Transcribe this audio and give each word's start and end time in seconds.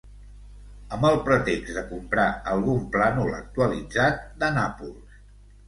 Amb 0.95 1.05
el 1.09 1.17
pretext 1.27 1.69
de 1.75 1.83
comprar 1.91 2.25
algun 2.55 2.81
plànol 2.97 3.31
actualitzat 3.43 4.27
de 4.43 4.53
Nàpols. 4.59 5.25